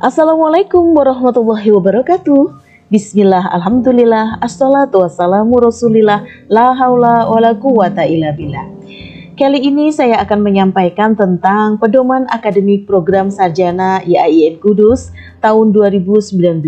[0.00, 2.56] Assalamualaikum warahmatullahi wabarakatuh.
[2.88, 8.64] Bismillah, Alhamdulillah, Assalatu wassalamu rasulillah, la haula wa la quwata illa billah.
[9.36, 15.12] Kali ini saya akan menyampaikan tentang pedoman akademik program sarjana IAIN Kudus
[15.44, 16.64] tahun 2019.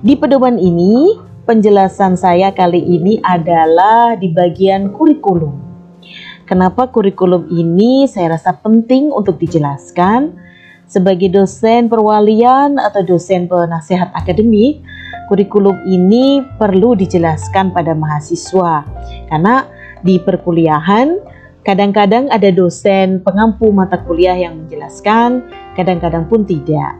[0.00, 5.60] Di pedoman ini, penjelasan saya kali ini adalah di bagian kurikulum.
[6.48, 10.43] Kenapa kurikulum ini saya rasa penting untuk dijelaskan?
[10.84, 14.84] Sebagai dosen perwalian atau dosen penasehat akademik,
[15.32, 18.84] kurikulum ini perlu dijelaskan pada mahasiswa
[19.32, 19.64] karena
[20.04, 21.16] di perkuliahan
[21.64, 25.40] kadang-kadang ada dosen pengampu mata kuliah yang menjelaskan,
[25.72, 26.92] kadang-kadang pun tidak.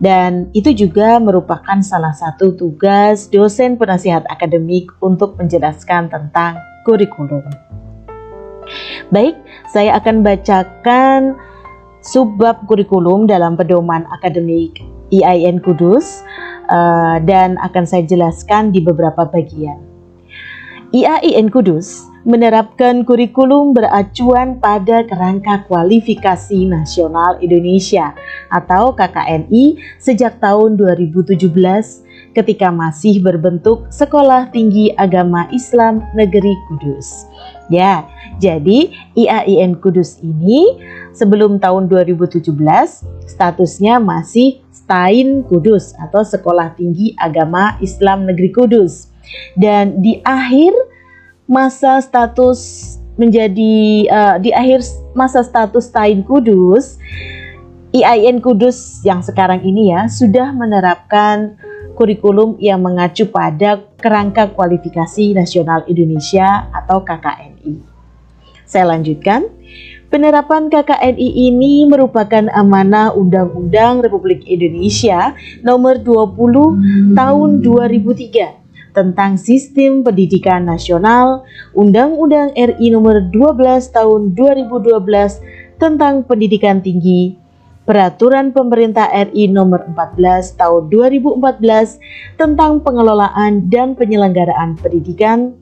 [0.00, 6.56] Dan itu juga merupakan salah satu tugas dosen penasihat akademik untuk menjelaskan tentang
[6.88, 7.44] kurikulum.
[9.12, 9.36] Baik,
[9.68, 11.36] saya akan bacakan
[12.00, 14.80] subbab kurikulum dalam pedoman akademik
[15.10, 16.22] IAIN Kudus
[16.70, 19.78] uh, dan akan saya jelaskan di beberapa bagian.
[20.90, 28.12] IAIN Kudus menerapkan kurikulum beracuan pada kerangka kualifikasi nasional Indonesia
[28.52, 31.46] atau KKNI sejak tahun 2017
[32.34, 37.30] ketika masih berbentuk Sekolah Tinggi Agama Islam Negeri Kudus.
[37.70, 38.02] Ya,
[38.42, 40.74] jadi IAIN Kudus ini
[41.14, 42.50] sebelum tahun 2017
[43.30, 49.14] statusnya masih Stain Kudus atau Sekolah Tinggi Agama Islam Negeri Kudus.
[49.54, 50.74] Dan di akhir
[51.46, 52.58] masa status
[53.14, 54.82] menjadi uh, di akhir
[55.14, 56.98] masa status Stain Kudus,
[57.94, 61.54] IAIN Kudus yang sekarang ini ya sudah menerapkan
[62.00, 67.76] kurikulum yang mengacu pada kerangka kualifikasi nasional Indonesia atau KKNI.
[68.64, 69.44] Saya lanjutkan.
[70.10, 80.66] Penerapan KKNI ini merupakan amanah Undang-Undang Republik Indonesia Nomor 20 Tahun 2003 tentang Sistem Pendidikan
[80.66, 81.46] Nasional,
[81.78, 87.38] Undang-Undang RI Nomor 12 Tahun 2012 tentang Pendidikan Tinggi,
[87.88, 91.96] Peraturan Pemerintah RI Nomor 14 Tahun 2014
[92.36, 95.56] tentang pengelolaan dan penyelenggaraan pendidikan,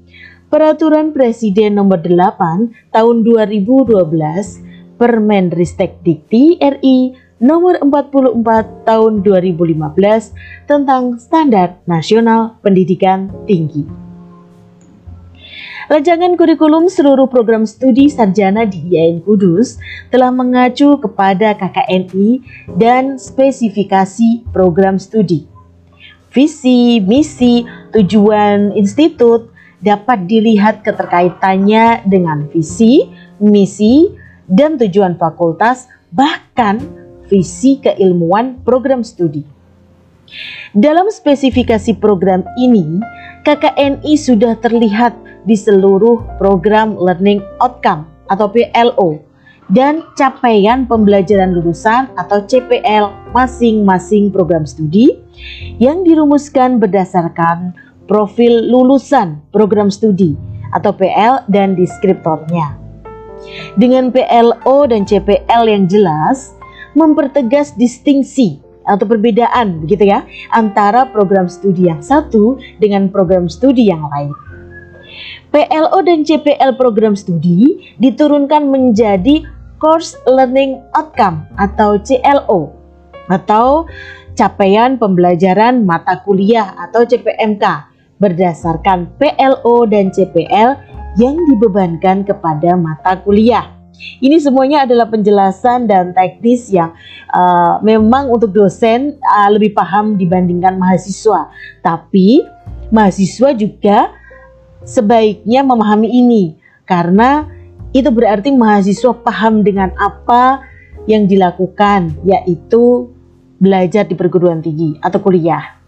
[0.50, 8.34] Peraturan Presiden Nomor 8 Tahun 2012, Permenristek Dikti RI Nomor 44
[8.82, 14.07] Tahun 2015 tentang Standar Nasional Pendidikan Tinggi.
[15.88, 19.80] Rancangan kurikulum seluruh program studi sarjana di IAIN Kudus
[20.12, 22.44] telah mengacu kepada KKNI
[22.76, 25.48] dan spesifikasi program studi.
[26.28, 27.64] Visi, misi,
[27.96, 29.48] tujuan institut
[29.80, 33.08] dapat dilihat keterkaitannya dengan visi,
[33.40, 34.12] misi,
[34.44, 36.84] dan tujuan fakultas, bahkan
[37.32, 39.40] visi keilmuan program studi.
[40.76, 43.00] Dalam spesifikasi program ini,
[43.48, 45.16] KKNI sudah terlihat
[45.48, 49.24] di seluruh program Learning Outcome atau PLO
[49.72, 55.16] dan capaian pembelajaran lulusan atau CPL masing-masing program studi
[55.80, 57.72] yang dirumuskan berdasarkan
[58.08, 60.36] profil lulusan program studi
[60.72, 62.76] atau PL dan deskriptornya.
[63.80, 66.52] Dengan PLO dan CPL yang jelas,
[66.92, 70.24] mempertegas distingsi atau perbedaan begitu ya
[70.56, 74.32] antara program studi yang satu dengan program studi yang lain.
[75.54, 79.42] PLO dan CPL program studi diturunkan menjadi
[79.78, 82.74] Course Learning Outcome atau CLO
[83.30, 83.86] atau
[84.34, 87.64] capaian pembelajaran mata kuliah atau CPMK
[88.18, 90.78] berdasarkan PLO dan CPL
[91.18, 93.78] yang dibebankan kepada mata kuliah.
[94.22, 96.94] Ini semuanya adalah penjelasan dan teknis yang
[97.34, 101.50] uh, memang untuk dosen uh, lebih paham dibandingkan mahasiswa.
[101.82, 102.46] Tapi
[102.94, 104.14] mahasiswa juga
[104.86, 106.44] sebaiknya memahami ini
[106.84, 107.46] karena
[107.96, 110.62] itu berarti mahasiswa paham dengan apa
[111.08, 113.08] yang dilakukan yaitu
[113.58, 115.78] belajar di perguruan tinggi atau kuliah.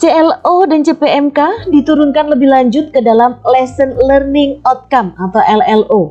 [0.00, 6.02] CLO dan CPMK diturunkan lebih lanjut ke dalam Lesson Learning Outcome atau LLO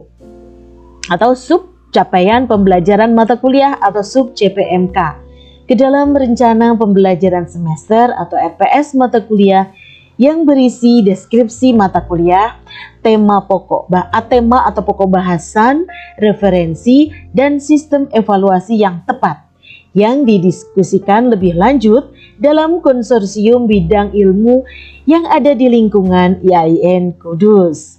[1.09, 5.25] atau sub capaian pembelajaran mata kuliah atau sub CPMK
[5.65, 9.73] ke dalam rencana pembelajaran semester atau RPS mata kuliah
[10.19, 12.59] yang berisi deskripsi mata kuliah,
[12.99, 13.87] tema pokok,
[14.27, 15.87] tema atau pokok bahasan,
[16.19, 19.49] referensi, dan sistem evaluasi yang tepat
[19.97, 24.61] yang didiskusikan lebih lanjut dalam konsorsium bidang ilmu
[25.09, 27.97] yang ada di lingkungan IAIN Kudus.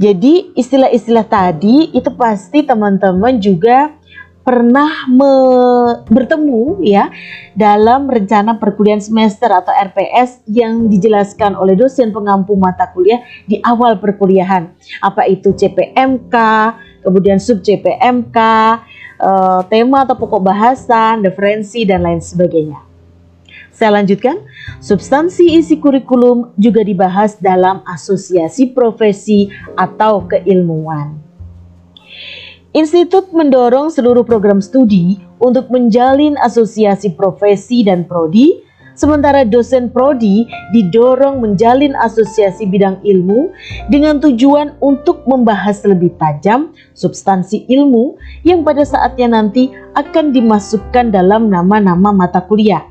[0.00, 3.92] Jadi istilah-istilah tadi itu pasti teman-teman juga
[4.50, 5.32] pernah me,
[6.10, 7.06] bertemu ya
[7.54, 14.02] dalam rencana perkuliahan semester atau RPS yang dijelaskan oleh dosen pengampu mata kuliah di awal
[14.02, 14.74] perkuliahan.
[15.06, 16.34] Apa itu CPMK,
[17.06, 18.38] kemudian sub CPMK,
[19.22, 22.82] uh, tema atau pokok bahasan, referensi dan lain sebagainya.
[23.70, 24.42] Saya lanjutkan,
[24.82, 29.46] substansi isi kurikulum juga dibahas dalam asosiasi profesi
[29.78, 31.19] atau keilmuan.
[32.70, 38.62] Institut mendorong seluruh program studi untuk menjalin asosiasi profesi dan prodi,
[38.94, 43.50] sementara dosen prodi didorong menjalin asosiasi bidang ilmu
[43.90, 48.14] dengan tujuan untuk membahas lebih tajam substansi ilmu
[48.46, 52.86] yang pada saatnya nanti akan dimasukkan dalam nama-nama mata kuliah.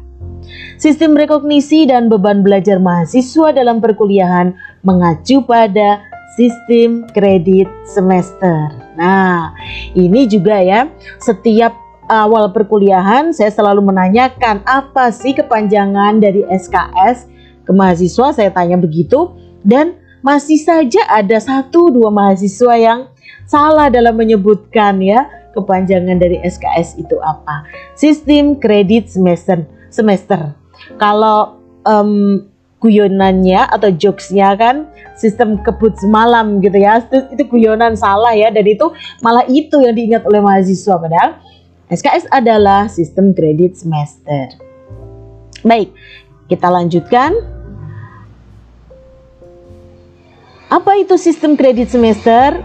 [0.75, 6.03] Sistem rekognisi dan beban belajar mahasiswa dalam perkuliahan mengacu pada
[6.37, 8.69] sistem kredit semester.
[8.97, 9.53] Nah,
[9.95, 10.89] ini juga ya,
[11.21, 11.73] setiap
[12.09, 17.29] awal perkuliahan saya selalu menanyakan apa sih kepanjangan dari SKS
[17.63, 19.29] ke mahasiswa, saya tanya begitu
[19.61, 19.93] dan
[20.25, 22.99] masih saja ada satu dua mahasiswa yang
[23.45, 27.63] salah dalam menyebutkan ya kepanjangan dari SKS itu apa.
[27.93, 30.53] Sistem kredit semester semester.
[30.97, 32.48] Kalau um,
[32.79, 34.87] guyonannya atau jokesnya kan
[35.19, 37.03] sistem kebut semalam gitu ya.
[37.03, 38.49] Itu, itu guyonan salah ya.
[38.49, 41.39] Dan itu malah itu yang diingat oleh mahasiswa padahal
[41.91, 44.55] SKS adalah sistem kredit semester.
[45.61, 45.91] Baik
[46.49, 47.35] kita lanjutkan.
[50.69, 52.61] Apa itu sistem kredit semester?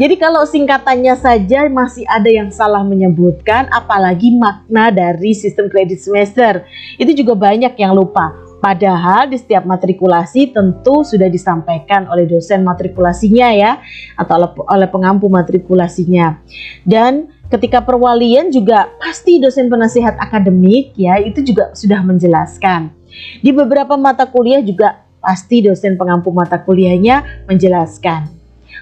[0.00, 6.64] Jadi kalau singkatannya saja masih ada yang salah menyebutkan, apalagi makna dari sistem kredit semester.
[6.96, 8.32] Itu juga banyak yang lupa.
[8.62, 13.82] Padahal di setiap matrikulasi tentu sudah disampaikan oleh dosen matrikulasinya ya
[14.14, 16.38] atau oleh pengampu matrikulasinya.
[16.86, 22.94] Dan ketika perwalian juga pasti dosen penasihat akademik ya itu juga sudah menjelaskan.
[23.42, 28.30] Di beberapa mata kuliah juga pasti dosen pengampu mata kuliahnya menjelaskan.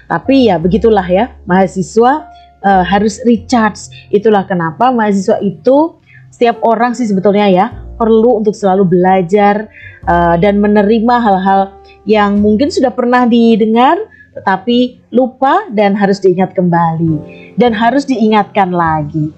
[0.05, 2.29] Tapi ya begitulah ya, mahasiswa
[2.61, 3.89] uh, harus recharge.
[4.13, 5.97] Itulah kenapa mahasiswa itu
[6.31, 7.65] setiap orang sih sebetulnya ya
[8.01, 9.69] perlu untuk selalu belajar
[10.09, 11.77] uh, dan menerima hal-hal
[12.09, 14.01] yang mungkin sudah pernah didengar
[14.31, 17.19] tetapi lupa dan harus diingat kembali
[17.59, 19.29] dan harus diingatkan lagi.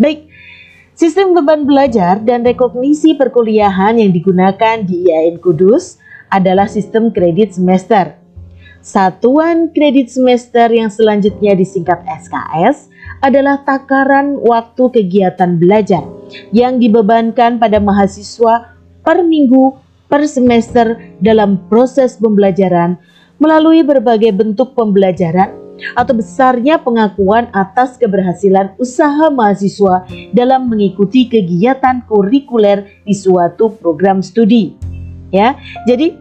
[0.00, 0.26] Baik,
[0.96, 6.00] sistem beban belajar dan rekognisi perkuliahan yang digunakan di IAIN Kudus
[6.32, 8.19] adalah sistem kredit semester.
[8.80, 12.88] Satuan kredit semester yang selanjutnya disingkat SKS
[13.20, 16.00] adalah takaran waktu kegiatan belajar
[16.56, 18.72] yang dibebankan pada mahasiswa
[19.04, 19.76] per minggu
[20.08, 22.96] per semester dalam proses pembelajaran
[23.36, 25.52] melalui berbagai bentuk pembelajaran
[25.96, 34.76] atau besarnya pengakuan atas keberhasilan usaha mahasiswa dalam mengikuti kegiatan kurikuler di suatu program studi.
[35.30, 35.54] Ya,
[35.86, 36.18] jadi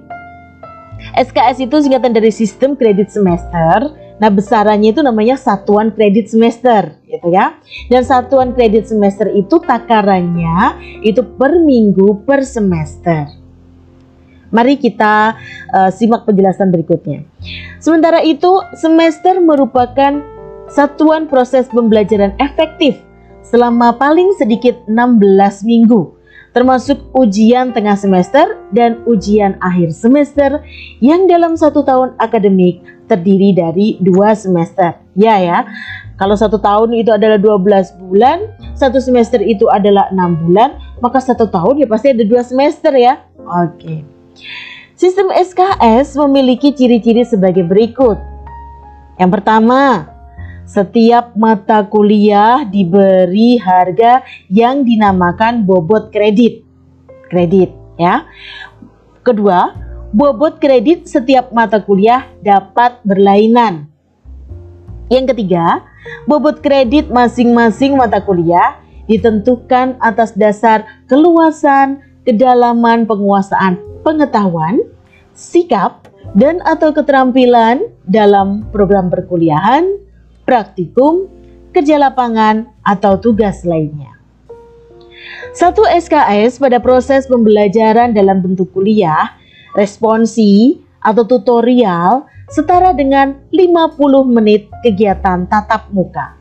[1.17, 7.31] SKS itu singkatan dari sistem kredit semester Nah, besarannya itu namanya satuan kredit semester, gitu
[7.31, 7.55] ya.
[7.87, 10.75] Dan satuan kredit semester itu takarannya
[11.07, 13.31] itu per minggu per semester.
[14.51, 15.39] Mari kita
[15.71, 17.23] uh, simak penjelasan berikutnya.
[17.79, 20.19] Sementara itu, semester merupakan
[20.67, 22.99] satuan proses pembelajaran efektif
[23.39, 26.18] selama paling sedikit 16 minggu
[26.51, 30.61] termasuk ujian tengah semester dan ujian akhir semester
[30.99, 34.97] yang dalam satu tahun akademik terdiri dari dua semester.
[35.17, 35.65] Ya ya,
[36.19, 41.47] kalau satu tahun itu adalah 12 bulan, satu semester itu adalah enam bulan, maka satu
[41.47, 43.23] tahun ya pasti ada dua semester ya.
[43.39, 44.03] Oke.
[44.99, 48.19] Sistem SKS memiliki ciri-ciri sebagai berikut.
[49.15, 50.11] Yang pertama,
[50.69, 54.21] setiap mata kuliah diberi harga
[54.53, 56.61] yang dinamakan bobot kredit.
[57.25, 58.29] Kredit ya.
[59.25, 59.73] Kedua,
[60.13, 63.89] bobot kredit setiap mata kuliah dapat berlainan.
[65.09, 65.81] Yang ketiga,
[66.29, 68.77] bobot kredit masing-masing mata kuliah
[69.09, 74.85] ditentukan atas dasar keluasan, kedalaman penguasaan pengetahuan,
[75.33, 76.05] sikap,
[76.37, 80.08] dan atau keterampilan dalam program perkuliahan,
[80.49, 81.29] praktikum,
[81.69, 84.17] kerja lapangan, atau tugas lainnya.
[85.53, 89.37] Satu SKS pada proses pembelajaran dalam bentuk kuliah,
[89.77, 96.35] responsi, atau tutorial setara dengan 50 menit kegiatan tatap muka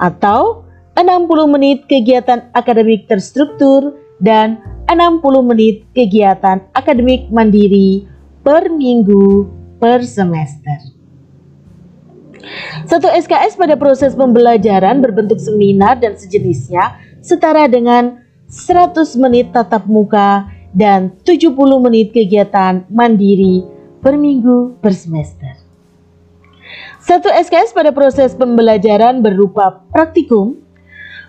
[0.00, 8.08] atau 60 menit kegiatan akademik terstruktur dan 60 menit kegiatan akademik mandiri
[8.40, 9.44] per minggu
[9.76, 10.95] per semester.
[12.86, 20.46] Satu SKS pada proses pembelajaran berbentuk seminar dan sejenisnya setara dengan 100 menit tatap muka
[20.70, 23.66] dan 70 menit kegiatan mandiri
[23.98, 25.58] per minggu per semester.
[27.02, 30.58] Satu SKS pada proses pembelajaran berupa praktikum,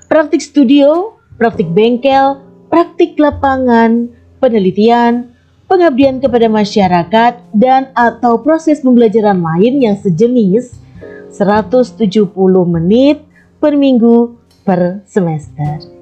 [0.10, 4.10] praktik studio, praktik bengkel, praktik lapangan,
[4.42, 5.34] penelitian,
[5.70, 10.87] pengabdian kepada masyarakat, dan atau proses pembelajaran lain yang sejenis
[11.32, 12.04] 170
[12.66, 13.24] menit
[13.58, 15.98] per minggu per semester.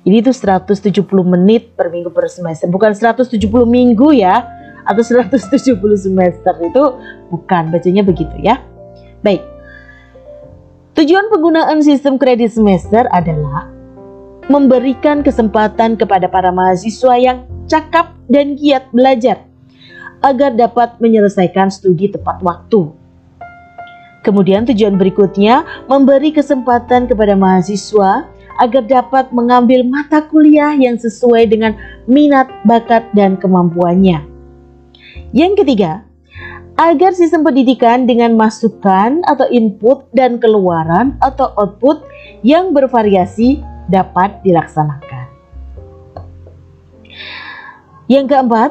[0.00, 3.36] Jadi itu 170 menit per minggu per semester, bukan 170
[3.68, 4.48] minggu ya,
[4.88, 6.84] atau 170 semester itu
[7.28, 8.64] bukan bacanya begitu ya.
[9.20, 9.44] Baik.
[10.96, 13.68] Tujuan penggunaan sistem kredit semester adalah
[14.50, 19.46] memberikan kesempatan kepada para mahasiswa yang cakap dan giat belajar
[20.20, 22.99] agar dapat menyelesaikan studi tepat waktu.
[24.20, 28.28] Kemudian tujuan berikutnya memberi kesempatan kepada mahasiswa
[28.60, 31.72] agar dapat mengambil mata kuliah yang sesuai dengan
[32.04, 34.20] minat, bakat, dan kemampuannya.
[35.32, 36.04] Yang ketiga,
[36.76, 42.04] agar sistem pendidikan dengan masukan atau input dan keluaran atau output
[42.44, 45.28] yang bervariasi dapat dilaksanakan.
[48.12, 48.70] Yang keempat,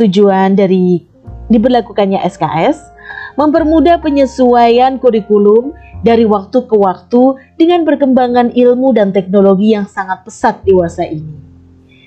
[0.00, 1.04] tujuan dari
[1.52, 2.95] diberlakukannya SKS
[3.36, 10.60] mempermudah penyesuaian kurikulum dari waktu ke waktu dengan perkembangan ilmu dan teknologi yang sangat pesat
[10.64, 11.36] dewasa ini.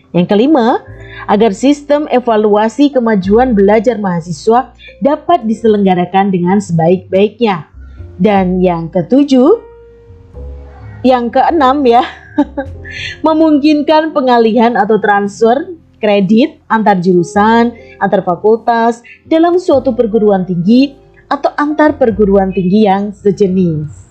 [0.09, 0.81] Yang kelima,
[1.29, 4.73] agar sistem evaluasi kemajuan belajar mahasiswa
[5.05, 7.69] dapat diselenggarakan dengan sebaik-baiknya.
[8.19, 9.61] Dan yang ketujuh,
[11.05, 12.03] yang keenam ya,
[13.27, 20.95] memungkinkan pengalihan atau transfer kredit antar jurusan, antar fakultas dalam suatu perguruan tinggi
[21.29, 24.09] atau antar perguruan tinggi yang sejenis.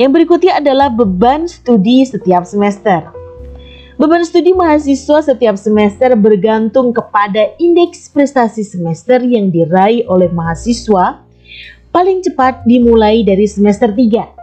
[0.00, 3.12] Yang berikutnya adalah beban studi setiap semester.
[4.00, 11.22] Beban studi mahasiswa setiap semester bergantung kepada indeks prestasi semester yang diraih oleh mahasiswa
[11.92, 14.41] paling cepat dimulai dari semester 3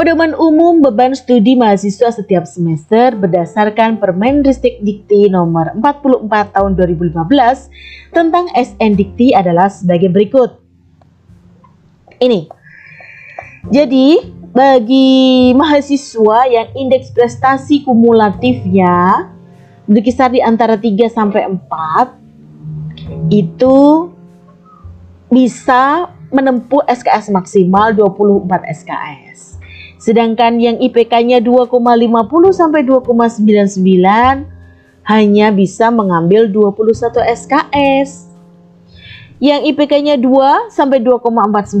[0.00, 8.48] Pedoman umum beban studi mahasiswa setiap semester berdasarkan Permendikti Dikti nomor 44 tahun 2015 tentang
[8.56, 10.56] SN Dikti adalah sebagai berikut.
[12.16, 12.48] Ini.
[13.68, 14.24] Jadi,
[14.56, 19.28] bagi mahasiswa yang indeks prestasi kumulatifnya
[19.84, 24.08] berkisar di antara 3 sampai 4 itu
[25.28, 29.59] bisa menempuh SKS maksimal 24 SKS.
[30.00, 31.76] Sedangkan yang IPK-nya 2,50
[32.56, 34.48] sampai 2,99
[35.04, 38.32] hanya bisa mengambil 21 SKS.
[39.44, 41.76] Yang IPK-nya 2 sampai 2,49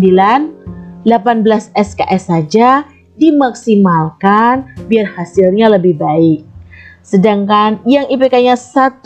[1.00, 2.84] 18 SKS saja
[3.16, 6.44] dimaksimalkan biar hasilnya lebih baik.
[7.00, 9.00] Sedangkan yang IPK-nya 1,50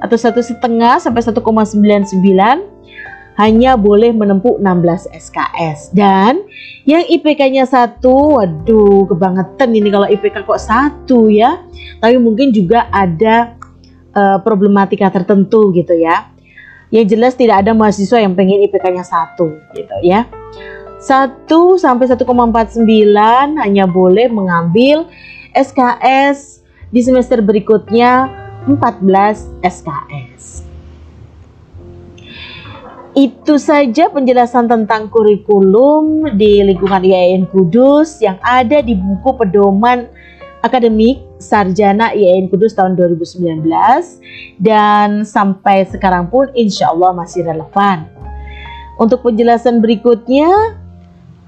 [0.00, 1.42] atau satu setengah sampai 1,99
[3.40, 6.44] hanya boleh menempuh 16 SKS dan
[6.84, 11.60] yang IPK-nya satu, waduh kebangetan ini kalau IPK kok satu ya.
[12.00, 13.56] Tapi mungkin juga ada
[14.16, 16.28] uh, problematika tertentu gitu ya.
[16.90, 20.28] Yang jelas tidak ada mahasiswa yang pengen IPK-nya satu gitu ya.
[21.00, 21.48] 1
[21.80, 22.84] sampai 1,49
[23.56, 25.08] hanya boleh mengambil
[25.56, 26.60] SKS
[26.92, 28.28] di semester berikutnya
[28.68, 30.69] 14 SKS.
[33.10, 40.06] Itu saja penjelasan tentang kurikulum di lingkungan IAIN Kudus yang ada di buku pedoman
[40.62, 43.66] akademik Sarjana IAIN Kudus tahun 2019
[44.62, 48.06] dan sampai sekarang pun insya Allah masih relevan.
[48.94, 50.78] Untuk penjelasan berikutnya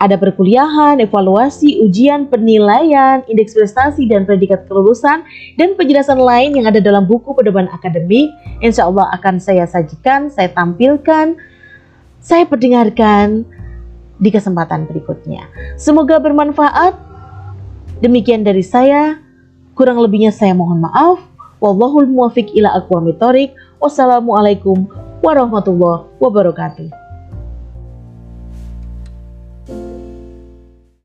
[0.02, 5.22] ada perkuliahan, evaluasi, ujian, penilaian, indeks prestasi, dan predikat kelulusan,
[5.54, 8.34] dan penjelasan lain yang ada dalam buku pedoman akademik.
[8.58, 11.38] Insya Allah akan saya sajikan, saya tampilkan
[12.22, 13.42] saya perdengarkan
[14.22, 15.50] di kesempatan berikutnya.
[15.74, 16.94] Semoga bermanfaat.
[17.98, 19.18] Demikian dari saya.
[19.74, 21.18] Kurang lebihnya saya mohon maaf.
[21.58, 23.18] Wallahul muwafiq ila aqwamit
[23.82, 24.86] Wassalamualaikum
[25.26, 27.01] warahmatullahi wabarakatuh.